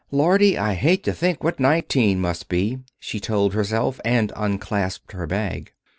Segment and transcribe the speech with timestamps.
[0.09, 5.27] "Lordy, I hate to think what nineteen must be," she told herself, and unclasped her
[5.27, 5.73] bag.